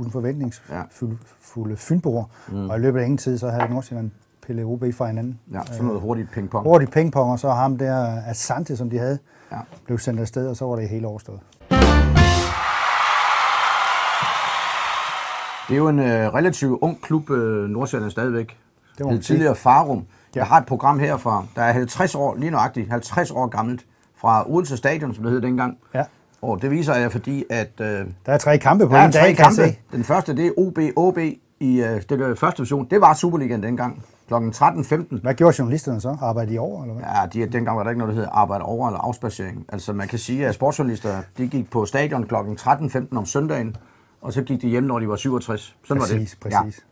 7-8.000 0.06 0.10
forventningsfulde 0.10 1.76
fynboer, 1.76 2.24
mm. 2.48 2.70
og 2.70 2.76
i 2.76 2.80
løbet 2.80 3.00
af 3.00 3.04
ingen 3.04 3.18
tid, 3.18 3.38
så 3.38 3.48
havde 3.50 3.70
Nordsjælland 3.70 4.10
pillet 4.46 4.64
OB 4.64 4.84
fra 4.94 5.06
hinanden. 5.06 5.38
Ja, 5.52 5.60
sådan 5.66 5.84
noget 5.84 6.00
hurtigt 6.00 6.30
pingpong. 6.30 6.66
Hurtigt 6.66 6.92
pingpong, 6.92 7.32
og 7.32 7.38
så 7.38 7.50
ham 7.50 7.78
der 7.78 8.22
Asante, 8.26 8.76
som 8.76 8.90
de 8.90 8.98
havde, 8.98 9.18
Ja. 9.52 9.58
blev 9.86 9.98
sendt 9.98 10.20
afsted, 10.20 10.48
og 10.48 10.56
så 10.56 10.64
var 10.66 10.76
det 10.76 10.88
hele 10.88 11.06
overstået. 11.06 11.40
Det 15.68 15.74
er 15.74 15.78
jo 15.78 15.88
en 15.88 15.98
øh, 15.98 16.34
relativt 16.34 16.78
ung 16.82 17.00
klub, 17.02 17.30
øh, 17.30 17.68
Nordsjælland 17.68 18.10
stadigvæk. 18.10 18.56
Det 18.98 19.06
var 19.06 19.16
tidligere 19.16 19.54
Farum. 19.54 19.98
Ja. 19.98 20.38
Jeg 20.40 20.46
har 20.46 20.60
et 20.60 20.66
program 20.66 20.98
herfra, 20.98 21.44
der 21.56 21.62
er 21.62 21.72
50 21.72 22.14
år, 22.14 22.34
lige 22.36 22.50
nøjagtigt 22.50 22.90
50 22.90 23.30
år 23.30 23.46
gammelt, 23.46 23.84
fra 24.24 24.50
Odense 24.50 24.76
Stadion, 24.76 25.14
som 25.14 25.24
det 25.24 25.32
hed 25.32 25.40
dengang. 25.40 25.78
Ja. 25.94 26.04
Og 26.42 26.62
det 26.62 26.70
viser 26.70 26.94
jeg, 26.94 27.12
fordi 27.12 27.44
at 27.50 27.70
øh, 27.80 27.86
Der 27.86 28.32
er 28.32 28.38
tre 28.38 28.58
kampe 28.58 28.88
på 28.88 28.96
en 28.96 29.12
tre 29.12 29.20
dag, 29.20 29.28
jeg 29.28 29.36
kampe. 29.36 29.54
se. 29.54 29.78
Den 29.92 30.04
første, 30.04 30.36
det 30.36 30.46
er 30.46 30.50
OB, 30.56 30.78
OB 30.96 31.18
i 31.60 31.82
øh, 31.82 32.02
det 32.08 32.38
første 32.38 32.56
division. 32.58 32.86
Det 32.90 33.00
var 33.00 33.14
Superligaen 33.14 33.62
dengang, 33.62 34.02
kl. 34.28 34.34
13.15. 34.34 35.20
Hvad 35.22 35.34
gjorde 35.34 35.56
journalisterne 35.58 36.00
så? 36.00 36.16
Arbejdede 36.20 36.52
de 36.54 36.58
over, 36.58 36.82
eller 36.82 36.94
hvad? 36.94 37.04
Ja, 37.38 37.46
de, 37.46 37.52
dengang 37.52 37.76
var 37.76 37.82
der 37.82 37.90
ikke 37.90 37.98
noget, 37.98 38.14
der 38.14 38.20
hedder 38.20 38.30
arbejde 38.32 38.64
over 38.64 38.88
eller 38.88 39.00
afspacering. 39.00 39.64
Altså 39.68 39.92
man 39.92 40.08
kan 40.08 40.18
sige, 40.18 40.46
at 40.46 40.54
sportsjournalister, 40.54 41.22
de 41.38 41.46
gik 41.48 41.70
på 41.70 41.86
stadion 41.86 42.24
kl. 42.26 42.34
13.15 42.34 43.16
om 43.16 43.26
søndagen, 43.26 43.76
og 44.22 44.32
så 44.32 44.42
gik 44.42 44.62
de 44.62 44.68
hjem, 44.68 44.84
når 44.84 44.98
de 44.98 45.08
var 45.08 45.16
67. 45.16 45.76
Sådan 45.84 46.00
Præcis, 46.00 46.36
var 46.44 46.50
det. 46.50 46.58
præcis. 46.58 46.84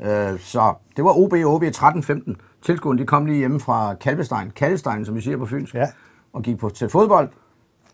Ja. 0.00 0.32
Øh, 0.32 0.40
så 0.40 0.74
det 0.96 1.04
var 1.04 1.18
OB 1.18 1.32
OB 1.32 1.62
13.15. 1.64 2.34
Tilskuerne, 2.66 2.98
de 2.98 3.06
kom 3.06 3.26
lige 3.26 3.38
hjemme 3.38 3.60
fra 3.60 3.94
Kalvestein, 3.94 4.50
Kalvestein, 4.56 5.04
som 5.04 5.14
vi 5.14 5.20
siger 5.20 5.36
på 5.36 5.46
Fynsk, 5.46 5.74
Ja. 5.74 5.86
Og 6.34 6.42
gik 6.42 6.58
på, 6.58 6.68
til 6.70 6.88
fodbold. 6.88 7.28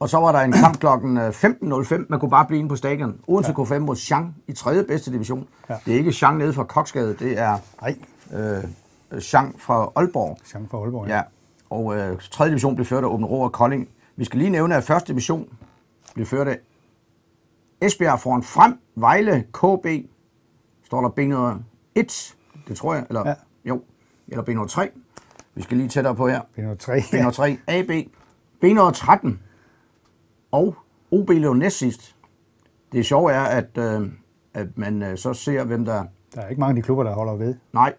Og 0.01 0.09
så 0.09 0.19
var 0.19 0.33
der 0.33 0.39
en 0.41 0.53
kamp 0.53 0.79
klokken 0.79 1.17
øh, 1.17 1.29
15.05. 1.29 2.05
Man 2.09 2.21
kunne 2.21 2.31
bare 2.31 2.47
blive 2.47 2.59
inde 2.59 2.69
på 2.69 2.77
stadion. 2.77 3.21
Odense 3.27 3.55
ja. 3.59 3.63
K5 3.65 3.79
mod 3.79 3.97
Chang 3.97 4.37
i 4.47 4.53
3. 4.53 4.85
bedste 4.85 5.13
division. 5.13 5.49
Ja. 5.69 5.77
Det 5.87 5.95
er 5.95 5.99
ikke 5.99 6.13
Chang 6.13 6.39
nede 6.39 6.53
fra 6.53 6.65
Koksgade, 6.65 7.15
det 7.19 7.39
er 7.39 7.59
Nej, 7.81 7.97
øh, 9.13 9.21
Chang 9.21 9.61
fra 9.61 9.93
Aalborg. 9.97 10.39
Jean 10.55 10.69
for 10.71 10.83
Aalborg. 10.83 11.09
Ja, 11.09 11.23
og 11.71 11.97
øh, 11.97 12.19
3. 12.31 12.49
division 12.49 12.75
blev 12.75 12.87
ført 12.87 13.05
af 13.05 13.09
Åben 13.09 13.25
Rå 13.27 13.45
og 13.45 13.53
Kolding. 13.53 13.89
Vi 14.17 14.25
skal 14.25 14.39
lige 14.39 14.51
nævne, 14.51 14.77
at 14.77 14.91
1. 14.91 15.09
division 15.09 15.49
blev 16.15 16.27
ført 16.27 16.49
af 16.49 16.59
Esbjerg 17.81 18.21
foran 18.21 18.43
frem, 18.43 18.79
Vejle, 18.95 19.45
KB, 19.53 19.87
står 20.85 21.01
der 21.01 21.09
B101, 21.09 22.35
det 22.69 22.77
tror 22.77 22.95
jeg, 22.95 23.05
eller 23.09 23.29
Ja. 23.29 23.35
jo, 23.65 23.83
eller 24.29 24.45
B103. 24.45 24.89
Vi 25.55 25.63
skal 25.63 25.77
lige 25.77 25.89
tættere 25.89 26.15
på 26.15 26.29
her. 26.29 26.41
Det 26.57 26.63
er 26.63 26.63
noget 26.63 26.79
tre. 28.61 28.69
B103, 28.69 29.13
AB, 29.13 29.25
B113 29.25 29.29
og 30.51 30.75
OB 31.11 31.27
blev 31.27 31.55
næst 31.55 31.79
sidst. 31.79 32.17
Det 32.93 33.07
sjove 33.07 33.33
er, 33.33 33.43
at, 33.43 33.79
øh, 33.79 34.09
at 34.55 34.67
man 34.79 35.03
øh, 35.03 35.19
så 35.19 35.35
ser, 35.35 35.65
hvem 35.65 35.85
der 35.85 36.05
Der 36.35 36.41
er 36.41 36.49
ikke 36.49 36.61
mange 36.61 36.71
af 36.71 36.77
de 36.77 36.83
klubber, 36.83 37.05
der 37.05 37.15
holder 37.15 37.37
ved. 37.37 37.55
Nej, 37.73 37.95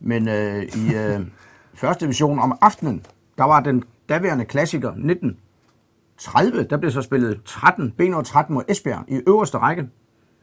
men 0.00 0.28
øh, 0.28 0.62
i 0.62 0.94
øh, 0.94 1.20
første 1.74 2.04
division 2.04 2.38
om 2.38 2.58
aftenen, 2.60 3.06
der 3.38 3.44
var 3.44 3.60
den 3.60 3.84
daværende 4.08 4.44
klassiker 4.44 4.88
1930, 4.88 6.62
der 6.62 6.76
blev 6.76 6.90
så 6.90 7.02
spillet 7.02 7.42
13, 7.44 7.94
B113 8.00 8.52
mod 8.52 8.62
Esbjerg 8.68 9.04
i 9.08 9.20
øverste 9.26 9.58
række. 9.58 9.88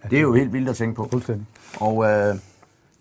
Det 0.10 0.18
er 0.18 0.22
jo 0.22 0.34
helt 0.34 0.54
vildt 0.54 0.70
at 0.70 0.76
tænke 0.76 0.96
på. 0.96 1.08
Fuldstændig. 1.12 1.46
Og 1.80 2.04
øh, 2.06 2.36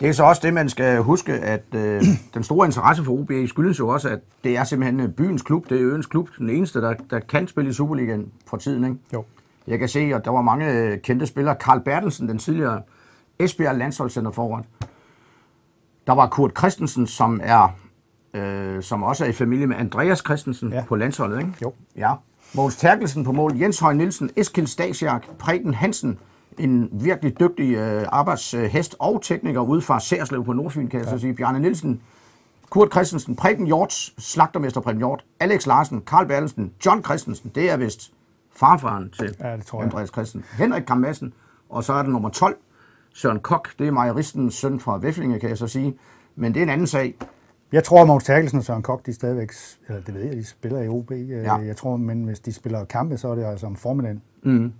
det 0.01 0.09
er 0.09 0.13
så 0.13 0.25
også 0.25 0.41
det, 0.45 0.55
man 0.55 0.69
skal 0.69 0.99
huske, 1.03 1.33
at 1.33 1.65
øh, 1.75 2.03
den 2.35 2.45
store 2.45 2.67
interesse 2.67 3.05
for 3.05 3.13
OB 3.13 3.31
skyldes 3.49 3.79
jo 3.79 3.89
også, 3.89 4.09
at 4.09 4.19
det 4.45 4.57
er 4.57 4.65
simpelthen 4.65 5.01
øh, 5.01 5.09
byens 5.09 5.43
klub, 5.43 5.69
det 5.71 5.81
er 5.81 5.93
øens 5.93 6.07
klub, 6.07 6.29
den 6.39 6.51
eneste, 6.51 6.81
der, 6.81 6.95
der 7.11 7.21
kan 7.21 7.49
spille 7.49 7.71
i 7.71 7.73
Superligaen 7.73 8.33
for 8.47 8.57
tiden. 8.57 8.85
Ikke? 8.85 8.97
Jo. 9.13 9.25
Jeg 9.67 9.79
kan 9.79 9.89
se, 9.89 10.01
at 10.01 10.25
der 10.25 10.31
var 10.31 10.43
mange 10.43 10.73
øh, 10.73 10.99
kendte 10.99 11.27
spillere. 11.27 11.57
Karl 11.57 11.81
Bertelsen, 11.81 12.29
den 12.29 12.39
tidligere 12.39 12.83
Esbjerg 13.39 13.77
landsholdscenter 13.77 14.31
forret. 14.31 14.65
Der 16.07 16.13
var 16.13 16.29
Kurt 16.29 16.53
Christensen, 16.59 17.07
som 17.07 17.41
er 17.43 17.69
øh, 18.35 18.83
som 18.83 19.03
også 19.03 19.25
er 19.25 19.29
i 19.29 19.33
familie 19.33 19.67
med 19.67 19.77
Andreas 19.77 20.19
Christensen. 20.19 20.73
Ja. 20.73 20.85
på 20.89 20.97
landsholdet, 20.97 21.39
ikke? 21.39 21.53
Jo. 21.63 21.73
Ja. 21.97 22.13
Mogens 22.55 22.77
Terkelsen 22.77 23.25
på 23.25 23.33
mål, 23.33 23.57
Jens 23.59 23.79
Høj 23.79 23.93
Nielsen, 23.93 24.31
Eskild 24.37 24.67
Stasiak, 24.67 25.27
Preben 25.39 25.75
Hansen, 25.75 26.19
en 26.59 26.89
virkelig 26.93 27.41
dygtig 27.41 27.75
øh, 27.75 28.05
arbejdshest 28.09 28.97
og 28.99 29.23
tekniker 29.23 29.61
ude 29.61 29.81
fra 29.81 30.01
Særslev 30.01 30.45
på 30.45 30.53
Nordfyn, 30.53 30.89
kan 30.89 31.01
jeg 31.01 31.07
ja. 31.07 31.13
så 31.13 31.19
sige. 31.19 31.35
Bjarne 31.35 31.61
Nielsen, 31.61 32.03
Kurt 32.71 32.93
Christensen, 32.93 33.37
Preben 33.37 33.67
Hjorts, 33.67 34.15
slagtermester 34.19 34.81
Preben 34.81 34.99
Hjort, 34.99 35.25
Alex 35.41 35.67
Larsen, 35.67 36.03
Karl 36.07 36.27
Bertelsen, 36.27 36.73
John 36.87 37.05
Christensen, 37.05 37.53
det 37.55 37.71
er 37.71 37.77
vist 37.77 38.13
farfaren 38.57 39.11
til 39.11 39.37
Ja, 39.41 39.57
det 39.57 39.67
tror 39.67 39.79
jeg. 39.79 39.85
Andreas 39.85 40.09
Christensen. 40.09 40.45
Henrik 40.59 40.83
Kam 40.83 40.99
Madsen, 40.99 41.33
og 41.69 41.85
så 41.85 41.93
er 41.93 42.03
der 42.03 42.11
nummer 42.11 42.29
12, 42.29 42.57
Søren 43.15 43.41
Kok, 43.41 43.69
det 43.79 43.87
er 43.87 43.91
mejeristens 43.91 44.55
søn 44.55 44.81
fra 44.81 44.99
Væflinge, 44.99 45.41
kan 45.41 45.49
jeg 45.49 45.59
så 45.59 45.67
sige. 45.67 45.99
Men 46.37 46.55
det 46.55 46.61
er 46.61 46.65
en 46.65 46.71
anden 46.71 46.87
sag. 46.87 47.15
Jeg 47.73 47.85
tror, 47.85 48.01
at 48.01 48.07
Mogens 48.07 48.25
Terkelsen 48.25 48.59
og 48.59 48.65
Søren 48.65 48.83
Kok, 48.83 49.07
de 49.07 49.13
stadigvæk, 49.13 49.53
eller 49.89 50.03
det 50.03 50.15
ved 50.15 50.23
jeg, 50.23 50.33
de 50.33 50.45
spiller 50.45 50.81
i 50.81 50.89
OB. 50.89 51.11
Ja. 51.11 51.17
Ja. 51.17 51.55
Jeg 51.55 51.77
tror, 51.77 51.97
men 51.97 52.25
hvis 52.25 52.41
de 52.41 52.53
spiller 52.53 52.85
kampe, 52.85 53.17
så 53.17 53.29
er 53.29 53.35
det 53.35 53.45
altså 53.45 53.67
om 53.67 53.77
formiddagen. 53.77 54.23
Mm. 54.43 54.73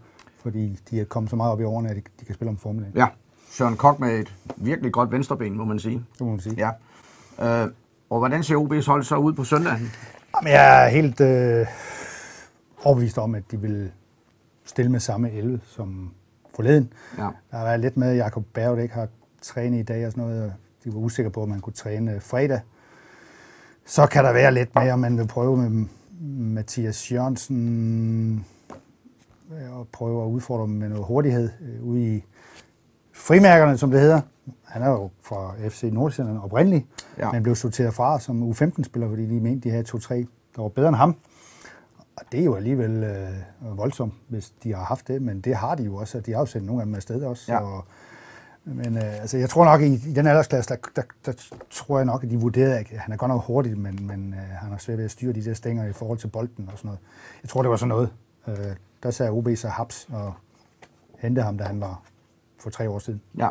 Fordi 0.45 0.79
de 0.91 1.01
er 1.01 1.05
kommet 1.05 1.31
så 1.31 1.37
meget 1.37 1.53
op 1.53 1.61
i 1.61 1.65
årene, 1.65 1.91
at 1.91 1.97
de, 1.97 2.25
kan 2.25 2.35
spille 2.35 2.49
om 2.49 2.59
formiddagen. 2.59 2.97
Ja, 2.97 3.07
Søren 3.51 3.77
Kok 3.77 4.01
med 4.01 4.19
et 4.19 4.35
virkelig 4.57 4.93
godt 4.93 5.13
venstreben, 5.13 5.57
må 5.57 5.65
man 5.65 5.79
sige. 5.79 6.05
Det 6.13 6.21
må 6.21 6.31
man 6.31 6.41
sige. 6.41 6.57
Ja. 7.39 7.63
Øh, 7.63 7.69
og 8.11 8.19
hvordan 8.19 8.43
ser 8.43 8.57
OB's 8.57 8.87
hold 8.87 9.03
så 9.03 9.17
ud 9.17 9.33
på 9.33 9.45
søndag? 9.45 9.73
Jamen, 9.73 10.53
jeg 10.53 10.85
er 10.85 10.89
helt 10.89 11.21
øh, 11.21 11.67
overbevist 12.83 13.19
om, 13.19 13.35
at 13.35 13.43
de 13.51 13.61
vil 13.61 13.93
stille 14.65 14.91
med 14.91 15.01
samme 15.01 15.31
11 15.33 15.61
som 15.67 16.11
forleden. 16.55 16.93
Ja. 17.19 17.23
Der 17.23 17.57
har 17.57 17.65
været 17.65 17.81
lidt 17.81 17.97
med, 17.97 18.09
at 18.11 18.17
Jacob 18.17 18.45
Berg 18.55 18.83
ikke 18.83 18.95
har 18.95 19.09
trænet 19.43 19.79
i 19.79 19.83
dag 19.83 20.07
og 20.07 20.13
sådan 20.13 20.25
noget. 20.25 20.55
de 20.85 20.95
var 20.95 20.99
usikre 20.99 21.31
på, 21.31 21.43
om 21.43 21.49
man 21.49 21.61
kunne 21.61 21.73
træne 21.73 22.21
fredag. 22.21 22.61
Så 23.87 24.07
kan 24.07 24.25
der 24.25 24.33
være 24.33 24.55
lidt 24.55 24.75
mere, 24.75 24.99
man 24.99 25.19
vil 25.19 25.27
prøve 25.27 25.57
med 25.57 25.87
Mathias 26.37 27.13
Jørgensen 27.13 28.47
og 29.73 29.89
prøve 29.93 30.23
at 30.25 30.29
udfordre 30.29 30.63
dem 30.67 30.71
med 30.75 30.89
noget 30.89 31.05
hurtighed 31.05 31.51
øh, 31.61 31.85
ude 31.85 32.17
i 32.17 32.25
frimærkerne, 33.13 33.79
som 33.79 33.91
det 33.91 34.01
hedder. 34.01 34.21
Han 34.65 34.83
er 34.83 34.89
jo 34.91 35.11
fra 35.23 35.55
FC 35.69 35.83
Nordsjælland 35.93 36.39
oprindeligt, 36.39 36.87
Ja. 37.19 37.33
men 37.33 37.43
blev 37.43 37.55
sorteret 37.55 37.95
fra 37.95 38.21
som 38.21 38.51
U15-spiller, 38.51 39.09
fordi 39.09 39.27
de 39.27 39.41
mente, 39.41 39.61
de 39.69 39.71
havde 39.71 39.85
to-tre, 39.85 40.27
der 40.57 40.63
var 40.63 40.69
bedre 40.69 40.89
end 40.89 40.97
ham. 40.97 41.17
Og 42.17 42.23
det 42.33 42.41
er 42.41 42.45
jo 42.45 42.55
alligevel 42.55 43.05
øh, 43.05 43.79
voldsomt, 43.79 44.15
hvis 44.29 44.53
de 44.63 44.75
har 44.75 44.85
haft 44.85 45.09
det, 45.09 45.23
men 45.23 45.41
det 45.41 45.57
har 45.57 45.75
de 45.75 45.83
jo 45.83 45.97
også, 45.97 46.19
og 46.19 46.27
de 46.27 46.33
har 46.33 46.39
jo 46.39 46.47
sendt 46.47 46.67
nogle 46.67 46.83
af 46.83 46.87
dem 46.87 46.95
afsted 46.95 47.23
også. 47.23 47.53
Ja. 47.53 47.59
Og, 47.61 47.85
men 48.65 48.97
øh, 48.97 49.21
altså, 49.21 49.39
jeg 49.39 49.49
tror 49.51 49.65
nok, 49.65 49.81
i, 49.81 49.95
i 49.95 50.13
den 50.15 50.27
aldersklasse, 50.27 50.71
der, 50.75 50.77
der, 50.97 51.03
der, 51.27 51.33
tror 51.71 51.99
jeg 51.99 52.05
nok, 52.07 52.25
at 52.25 52.31
de 52.31 52.37
vurderede, 52.41 52.79
at 52.79 52.87
han 52.91 53.13
er 53.13 53.17
godt 53.17 53.29
nok 53.29 53.45
hurtig, 53.45 53.79
men, 53.79 54.07
men 54.07 54.33
øh, 54.35 54.39
han 54.61 54.71
har 54.71 54.79
svært 54.79 54.99
ved 54.99 55.05
at 55.05 55.11
styre 55.11 55.33
de 55.33 55.45
der 55.45 55.55
stænger 55.55 55.85
i 55.87 55.93
forhold 55.93 56.19
til 56.19 56.29
bolden 56.29 56.69
og 56.73 56.79
sådan 56.79 56.89
noget. 56.89 57.01
Jeg 57.43 57.49
tror, 57.49 57.63
det 57.63 57.71
var 57.71 57.77
sådan 57.77 57.89
noget. 57.89 58.09
Øh, 58.49 58.55
der 59.05 59.11
sagde 59.11 59.31
OB 59.33 59.49
så 59.57 59.69
haps 59.69 60.09
og 60.13 60.35
hente 61.19 61.43
ham, 61.43 61.59
da 61.59 61.65
han 61.65 61.81
var 61.81 62.01
for 62.63 62.71
tre 62.71 62.91
år 62.91 62.99
siden. 62.99 63.21
Ja. 63.39 63.49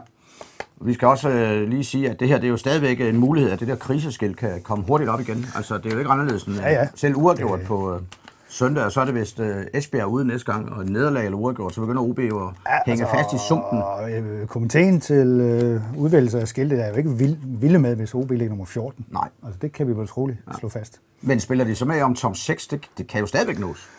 Vi 0.81 0.93
skal 0.93 1.07
også 1.07 1.29
øh, 1.29 1.69
lige 1.69 1.83
sige, 1.83 2.10
at 2.10 2.19
det 2.19 2.27
her 2.27 2.36
det 2.38 2.43
er 2.48 2.50
jo 2.51 2.57
stadigvæk 2.57 3.01
en 3.01 3.17
mulighed, 3.17 3.51
at 3.51 3.60
det 3.60 3.67
der 3.67 3.75
kriseskilt 3.75 4.38
kan 4.38 4.62
komme 4.63 4.86
hurtigt 4.88 5.10
op 5.10 5.19
igen. 5.19 5.45
Altså, 5.55 5.77
det 5.77 5.86
er 5.86 5.91
jo 5.91 5.98
ikke 6.00 6.12
anderledes 6.12 6.43
end 6.43 6.55
Ja, 6.55 6.72
ja. 6.72 6.81
øh, 6.81 6.88
selv 6.95 7.15
uafgjort 7.15 7.60
Det- 7.60 7.67
på 7.67 7.95
øh, 7.95 8.01
søndag, 8.50 8.83
og 8.86 8.91
så 8.91 9.01
er 9.01 9.05
det 9.05 9.15
vist 9.15 9.39
øh, 9.39 9.65
Esbjerg 9.74 10.07
ude 10.07 10.27
næste 10.27 10.51
gang, 10.51 10.74
og 10.74 10.86
nederlag 10.86 11.25
eller 11.25 11.38
uafgjort, 11.38 11.74
så 11.74 11.81
begynder 11.81 12.01
OB 12.01 12.19
jo 12.19 12.48
at 12.48 12.53
hænge 12.86 13.05
fast 13.13 13.33
i 13.33 13.38
sumpen. 13.48 13.81
Og 13.81 14.12
øh, 14.12 14.48
komiteen 14.48 15.00
til 15.00 15.27
øh, 15.41 15.81
udvælgelse 15.98 16.41
af 16.41 16.48
skiltet 16.48 16.83
er 16.86 16.89
jo 16.89 16.95
ikke 16.95 17.10
vild, 17.12 17.38
vilde 17.60 17.79
med, 17.79 17.95
hvis 17.95 18.13
OB 18.13 18.31
ligger 18.31 18.50
nummer 18.50 18.65
14. 18.65 19.05
Nej. 19.12 19.29
Altså, 19.45 19.60
det 19.62 19.72
kan 19.74 19.88
vi 19.88 19.93
vel 19.98 20.07
troligt 20.07 20.38
slå 20.60 20.69
fast. 20.69 21.01
Men 21.22 21.39
spiller 21.39 21.65
de 21.65 21.75
så 21.75 21.86
med 21.86 22.01
om 22.01 22.15
tom 22.15 22.36
6, 22.36 22.67
det, 22.67 22.86
det 22.98 23.07
kan 23.07 23.19
jo 23.19 23.25
stadigvæk 23.25 23.60
nås. 23.60 23.89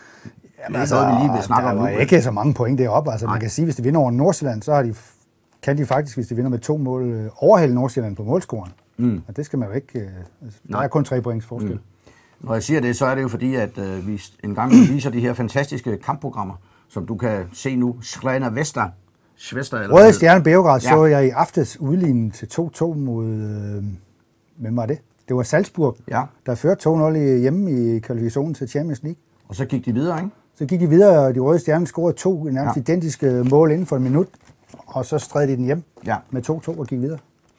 Jamen, 0.64 0.80
er 0.80 0.94
noget, 0.94 1.08
vi 1.16 1.22
lige 1.22 1.32
vil 1.32 1.42
snakke 1.42 1.68
der 1.68 1.74
om 1.74 1.78
nu. 1.92 1.98
ikke 1.98 2.22
så 2.22 2.30
mange 2.30 2.54
point 2.54 2.78
deroppe. 2.78 3.10
Altså, 3.10 3.26
Nej. 3.26 3.34
man 3.34 3.40
kan 3.40 3.50
sige, 3.50 3.64
hvis 3.64 3.76
de 3.76 3.82
vinder 3.82 4.00
over 4.00 4.10
Nordsjælland, 4.10 4.62
så 4.62 4.74
har 4.74 4.82
de, 4.82 4.94
kan 5.62 5.78
de 5.78 5.86
faktisk, 5.86 6.16
hvis 6.16 6.26
de 6.26 6.34
vinder 6.34 6.50
med 6.50 6.58
to 6.58 6.76
mål, 6.76 7.02
øh, 7.10 7.30
overhælde 7.36 7.74
Nordsjælland 7.74 8.16
på 8.16 8.24
målscoren. 8.24 8.72
Mm. 8.96 9.22
Og 9.28 9.36
det 9.36 9.46
skal 9.46 9.58
man 9.58 9.68
jo 9.68 9.74
ikke... 9.74 9.98
Øh, 10.00 10.08
altså, 10.44 10.58
der 10.66 10.72
Nej. 10.72 10.84
er 10.84 10.88
kun 10.88 11.04
tre 11.04 11.20
points 11.22 11.46
forskel. 11.46 11.72
Mm. 11.72 11.78
Når 12.40 12.52
jeg 12.52 12.62
siger 12.62 12.80
det, 12.80 12.96
så 12.96 13.06
er 13.06 13.14
det 13.14 13.22
jo 13.22 13.28
fordi, 13.28 13.54
at 13.54 13.78
øh, 13.78 14.06
vi 14.08 14.22
en 14.44 14.54
gang 14.54 14.72
viser 14.72 15.10
de 15.10 15.20
her 15.20 15.32
fantastiske 15.34 15.98
kampprogrammer, 16.04 16.54
som 16.88 17.06
du 17.06 17.16
kan 17.16 17.44
se 17.52 17.76
nu. 17.76 17.96
Srena 18.02 18.48
Vesta. 18.48 18.82
Svester, 19.36 19.78
eller 19.78 19.96
Røde 19.96 20.12
Stjerne 20.12 20.44
Beograd 20.44 20.80
Ja. 20.82 20.88
så 20.88 21.04
jeg 21.04 21.26
i 21.26 21.28
aftes 21.30 21.80
udlignet 21.80 22.34
til 22.34 22.46
2-2 22.46 22.94
mod... 22.94 23.26
Øh, 23.26 23.84
hvem 24.56 24.76
var 24.76 24.86
det? 24.86 24.98
Det 25.28 25.36
var 25.36 25.42
Salzburg, 25.42 25.96
Ja. 26.08 26.22
der 26.46 26.54
førte 26.54 26.88
2-0 26.90 27.14
i- 27.16 27.40
hjemme 27.40 27.72
i 27.72 27.98
kvalifikationen 27.98 28.54
til 28.54 28.68
Champions 28.68 29.02
League. 29.02 29.16
Og 29.48 29.54
så 29.54 29.64
gik 29.64 29.84
de 29.86 29.92
videre, 29.92 30.18
ikke? 30.18 30.30
Så 30.58 30.66
gik 30.66 30.80
de 30.80 30.88
videre, 30.88 31.26
og 31.26 31.34
de 31.34 31.40
røde 31.40 31.58
stjerner 31.58 31.86
scorede 31.86 32.16
to 32.16 32.44
nærmest 32.44 32.56
Ja. 32.56 32.64
ja. 32.76 32.80
identiske 32.80 33.26
mål 33.50 33.70
inden 33.70 33.86
for 33.86 33.96
en 33.96 34.02
minut, 34.02 34.26
og 34.86 35.04
så 35.04 35.18
stred 35.18 35.46
de 35.48 35.56
den 35.56 35.64
hjem 35.64 35.82
Ja. 36.06 36.16
med 36.30 36.42
2-2 36.42 36.78
og 36.80 36.86
gik 36.86 37.00
videre. 37.00 37.18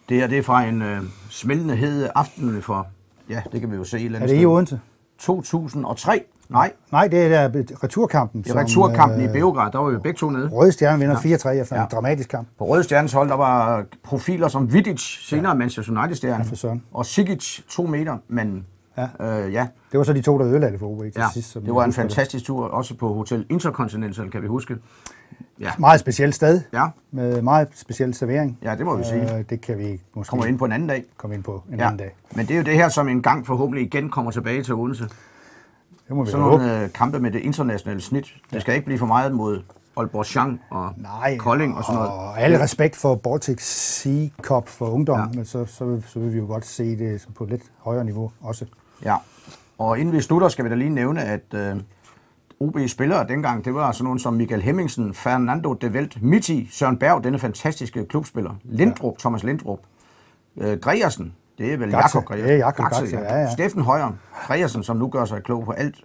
Det 0.09 0.17
her 0.17 0.27
det 0.27 0.37
er 0.37 0.43
fra 0.43 0.63
en 0.63 0.81
øh, 0.81 1.01
smeltende 1.29 1.75
hed 1.75 2.07
aften 2.15 2.61
for, 2.61 2.87
ja, 3.29 3.41
det 3.51 3.61
kan 3.61 3.71
vi 3.71 3.75
jo 3.75 3.83
se 3.83 3.97
et 3.99 4.05
eller 4.05 4.19
Er 4.19 4.27
det 4.27 4.41
i 4.41 4.45
Odense? 4.45 4.79
2003? 5.19 6.23
Nej, 6.49 6.71
Nej, 6.91 7.07
det 7.07 7.23
er 7.25 7.49
der 7.49 7.61
returkampen. 7.83 8.41
det 8.41 8.51
er 8.51 8.55
returkampen 8.59 9.21
i 9.21 9.27
Beograd, 9.27 9.71
der 9.71 9.79
var 9.79 9.89
vi 9.89 9.97
begge 9.97 10.17
to 10.17 10.29
nede. 10.29 10.49
Røde 10.49 10.71
Stjerne 10.71 10.99
vinder 10.99 11.15
4-3 11.15 11.49
efter 11.49 11.75
Ja. 11.75 11.83
en 11.83 11.87
dramatisk 11.91 12.29
kamp. 12.29 12.47
På 12.59 12.65
Røde 12.65 12.83
Stjernes 12.83 13.13
hold, 13.13 13.29
der 13.29 13.35
var 13.35 13.83
profiler 14.03 14.47
som 14.47 14.73
Vidic, 14.73 15.01
senere 15.29 15.47
ja. 15.51 15.53
Manchester 15.57 15.99
United-stjerne, 15.99 16.45
Ja, 16.63 16.75
og 16.93 17.05
Sigic, 17.05 17.59
to 17.69 17.83
meter, 17.85 18.17
men 18.27 18.65
Ja. 18.97 19.07
øh, 19.45 19.53
ja, 19.53 19.67
Det 19.91 19.97
var 19.97 20.03
så 20.03 20.13
de 20.13 20.21
to, 20.21 20.37
der 20.39 20.47
ødelagde 20.47 20.71
det 20.71 20.79
for 20.79 20.87
OB 20.87 20.99
til 21.01 21.11
ja 21.17 21.27
sidst. 21.33 21.51
som 21.51 21.63
det 21.63 21.75
var 21.75 21.83
en 21.83 21.93
fantastisk 21.93 22.45
tur, 22.45 22.65
også 22.67 22.95
på 22.95 23.13
Hotel 23.13 23.45
Intercontinental, 23.49 24.31
kan 24.31 24.41
vi 24.41 24.47
huske. 24.47 24.77
Ja, 25.59 25.71
Meget 25.79 25.99
specielt 25.99 26.35
sted, 26.35 26.61
ja, 26.73 26.85
med 27.11 27.41
meget 27.41 27.67
speciel 27.75 28.13
servering. 28.13 28.57
ja 28.63 28.75
det 28.75 28.85
må 28.85 28.95
vi 28.97 29.03
sige. 29.03 29.37
Øh, 29.37 29.43
det 29.49 29.61
kan 29.61 29.77
vi 29.79 30.01
måske 30.13 30.29
Kommer 30.29 30.45
ind 30.45 30.57
på 30.59 30.65
en 30.65 30.71
anden 30.71 30.89
dag. 30.89 31.03
komme 31.17 31.35
ind 31.35 31.43
på 31.43 31.63
en 31.71 31.79
Ja. 31.79 31.85
anden 31.85 31.97
dag. 31.97 32.15
Men 32.35 32.45
det 32.45 32.53
er 32.53 32.57
jo 32.57 32.63
det 32.63 32.73
her, 32.73 32.89
som 32.89 33.07
en 33.09 33.21
gang 33.21 33.45
forhåbentlig 33.45 33.83
igen 33.85 34.09
kommer 34.09 34.31
tilbage 34.31 34.63
til 34.63 34.73
Odense. 34.73 35.03
Det 36.07 36.15
må 36.15 36.23
vi 36.23 36.31
Sådan 36.31 36.45
nogle 36.45 36.83
øh, 36.83 36.89
kampe 36.93 37.19
med 37.19 37.31
det 37.31 37.39
internationale 37.39 38.01
snit. 38.01 38.33
Det 38.53 38.61
skal 38.61 38.73
ikke 38.75 38.85
blive 38.85 38.99
for 38.99 39.05
meget 39.05 39.31
mod 39.35 39.61
Aalborg 39.97 40.25
Chang 40.25 40.61
og 40.69 40.89
Nej, 40.97 41.37
Kolding 41.37 41.77
og 41.77 41.83
sådan 41.83 41.95
noget. 41.95 42.11
Og 42.11 42.39
alle 42.41 42.59
respekt 42.63 42.95
for 42.95 43.15
Baltic 43.15 43.61
Sea 43.61 44.27
Cup 44.41 44.67
for 44.67 44.85
ungdom, 44.89 45.19
Ja. 45.19 45.25
men 45.35 45.45
så, 45.45 45.65
så, 45.65 46.01
så 46.07 46.19
vil 46.19 46.33
vi 46.33 46.37
jo 46.37 46.45
godt 46.45 46.65
se 46.65 46.97
det 46.99 47.27
på 47.35 47.43
et 47.43 47.49
lidt 47.49 47.63
højere 47.79 48.05
niveau 48.05 48.31
også. 48.41 48.65
Ja. 49.03 49.15
Og 49.77 49.99
inden 49.99 50.15
vi 50.15 50.21
slutter, 50.21 50.47
skal 50.47 50.65
vi 50.65 50.69
da 50.69 50.75
lige 50.75 50.89
nævne, 50.89 51.21
at 51.23 51.53
øh, 51.53 51.75
OB 52.59 52.77
spillere 52.87 53.27
dengang, 53.27 53.65
det 53.65 53.73
var 53.75 53.91
sådan 53.91 54.03
nogen 54.03 54.19
som 54.19 54.33
Michael 54.33 54.61
Hemmingsen, 54.61 55.13
Fernando 55.13 55.73
de 55.73 55.87
Welt, 55.87 56.21
Mitti, 56.23 56.69
Søren 56.71 56.97
Berg, 56.97 57.23
denne 57.23 57.39
fantastiske 57.39 58.05
klubspiller, 58.05 58.51
Lindrup, 58.63 59.13
ja. 59.13 59.19
Thomas 59.19 59.43
Lindrup, 59.43 59.79
øh, 60.57 60.79
Gregersen, 60.79 61.33
det 61.57 61.73
er 61.73 61.77
vel. 61.77 61.89
Jakob 61.89 62.25
Gregersen. 62.25 62.49
Er 62.51 62.55
Jakob 62.55 62.85
Gaxe, 62.85 63.17
ja, 63.17 63.39
ja. 63.39 63.51
Steffen 63.51 63.81
Højer, 63.81 64.11
Gregersen, 64.47 64.83
som 64.83 64.97
nu 64.97 65.07
gør 65.07 65.25
sig 65.25 65.43
klog 65.43 65.65
på 65.65 65.71
alt 65.71 65.95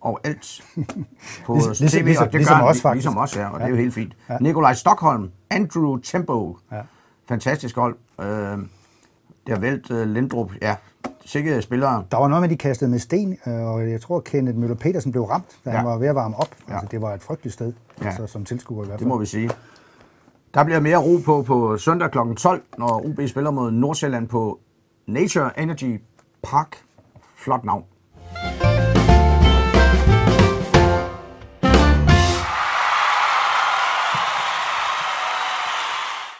og 0.00 0.20
alt 0.24 0.60
på 1.46 1.54
Ligesom- 1.54 1.70
ligesom- 1.80 1.88
tv, 2.00 2.04
ligesom- 2.04 2.26
og 2.26 2.32
det 2.32 2.40
ligesom 2.40 2.58
gør 2.58 2.64
os, 2.66 2.80
faktisk. 2.82 2.94
Ligesom 2.94 3.18
os, 3.18 3.36
ja, 3.36 3.48
og 3.48 3.60
det 3.60 3.64
er 3.64 3.68
jo 3.68 3.74
Ja. 3.74 3.80
helt 3.80 3.94
fint. 3.94 4.16
Ja. 4.28 4.36
Nikolaj 4.40 4.74
Stockholm, 4.74 5.30
Andrew 5.50 5.96
Tempo, 5.96 6.58
Ja. 6.72 6.80
fantastisk 7.28 7.76
hold. 7.76 7.96
Øh, 8.20 8.26
det 8.26 9.54
har 9.54 9.58
vælt 9.58 9.90
øh, 9.90 10.06
Lindrup, 10.08 10.50
ja, 10.62 10.74
sikkert 11.24 11.62
spillere. 11.64 12.04
Der 12.10 12.16
var 12.16 12.28
noget 12.28 12.42
med, 12.42 12.48
de 12.48 12.56
kastede 12.56 12.90
med 12.90 12.98
sten, 12.98 13.38
øh, 13.46 13.52
og 13.54 13.90
jeg 13.90 14.00
tror, 14.00 14.20
Kenneth 14.20 14.58
Møller 14.58 14.76
Petersen 14.76 15.12
blev 15.12 15.22
ramt, 15.24 15.58
da 15.64 15.70
ja. 15.70 15.76
han 15.76 15.86
var 15.86 15.98
ved 15.98 16.08
at 16.08 16.14
varme 16.14 16.36
op. 16.36 16.54
Ja. 16.68 16.72
Altså, 16.74 16.88
det 16.90 17.02
var 17.02 17.14
et 17.14 17.22
frygteligt 17.22 17.54
sted, 17.54 17.72
Ja. 18.02 18.06
altså, 18.06 18.26
som 18.26 18.44
tilskuer 18.44 18.82
i 18.84 18.86
hvert 18.86 18.98
Det 18.98 19.04
fald. 19.04 19.08
må 19.08 19.18
vi 19.18 19.26
sige. 19.26 19.50
Der 20.54 20.64
bliver 20.64 20.80
mere 20.80 20.96
ro 20.96 21.18
på 21.24 21.42
på 21.42 21.76
søndag 21.76 22.10
kl. 22.10 22.18
12, 22.36 22.62
når 22.78 23.06
OB 23.06 23.28
spiller 23.28 23.50
mod 23.50 23.70
Nordsjælland 23.70 24.28
på 24.28 24.58
Nature 25.06 25.60
Energy 25.60 26.00
Park. 26.42 26.76
Flot 27.36 27.64
navn. 27.64 27.84